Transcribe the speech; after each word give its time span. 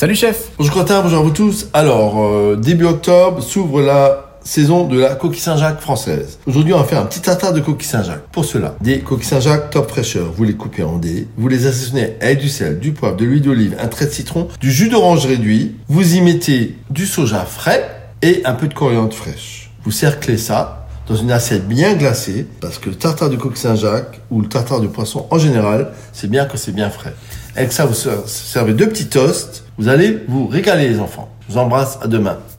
Salut 0.00 0.14
chef 0.14 0.52
Bonjour 0.56 0.72
Quentin, 0.72 1.02
bonjour 1.02 1.18
à 1.18 1.22
vous 1.22 1.30
tous. 1.30 1.68
Alors, 1.74 2.24
euh, 2.24 2.56
début 2.56 2.86
octobre 2.86 3.42
s'ouvre 3.42 3.82
la 3.82 4.30
saison 4.42 4.86
de 4.86 4.98
la 4.98 5.14
coquille 5.14 5.42
Saint-Jacques 5.42 5.82
française. 5.82 6.38
Aujourd'hui, 6.46 6.72
on 6.72 6.78
va 6.78 6.84
faire 6.84 7.00
un 7.00 7.04
petit 7.04 7.20
tartare 7.20 7.52
de 7.52 7.60
coquille 7.60 7.86
Saint-Jacques. 7.86 8.22
Pour 8.32 8.46
cela, 8.46 8.76
des 8.80 9.00
coquilles 9.00 9.26
Saint-Jacques 9.26 9.68
top 9.68 9.90
fraîcheur. 9.90 10.32
Vous 10.34 10.44
les 10.44 10.54
coupez 10.54 10.84
en 10.84 10.96
dés, 10.96 11.28
vous 11.36 11.48
les 11.48 11.66
assaisonnez 11.66 12.14
avec 12.22 12.38
du 12.38 12.48
sel, 12.48 12.78
du 12.78 12.92
poivre, 12.92 13.14
de 13.14 13.26
l'huile 13.26 13.42
d'olive, 13.42 13.76
un 13.78 13.88
trait 13.88 14.06
de 14.06 14.10
citron, 14.10 14.48
du 14.58 14.72
jus 14.72 14.88
d'orange 14.88 15.26
réduit. 15.26 15.76
Vous 15.88 16.14
y 16.14 16.22
mettez 16.22 16.78
du 16.88 17.04
soja 17.04 17.44
frais 17.44 18.14
et 18.22 18.40
un 18.46 18.54
peu 18.54 18.68
de 18.68 18.72
coriandre 18.72 19.12
fraîche. 19.12 19.70
Vous 19.84 19.90
cerclez 19.90 20.38
ça 20.38 20.86
dans 21.08 21.16
une 21.16 21.32
assiette 21.32 21.68
bien 21.68 21.92
glacée, 21.92 22.46
parce 22.62 22.78
que 22.78 22.88
le 22.88 22.94
tartare 22.94 23.28
de 23.28 23.36
coquille 23.36 23.60
Saint-Jacques 23.60 24.20
ou 24.30 24.40
le 24.40 24.48
tartare 24.48 24.80
de 24.80 24.86
poisson 24.86 25.26
en 25.30 25.38
général, 25.38 25.92
c'est 26.14 26.30
bien 26.30 26.46
que 26.46 26.56
c'est 26.56 26.72
bien 26.72 26.88
frais. 26.88 27.14
Avec 27.56 27.72
ça, 27.72 27.84
vous 27.84 27.96
servez 28.26 28.74
deux 28.74 28.88
petits 28.88 29.08
toasts. 29.08 29.64
Vous 29.80 29.88
allez 29.88 30.22
vous 30.28 30.46
régaler 30.46 30.90
les 30.90 31.00
enfants. 31.00 31.30
Je 31.48 31.54
vous 31.54 31.58
embrasse, 31.58 31.98
à 32.02 32.06
demain. 32.06 32.36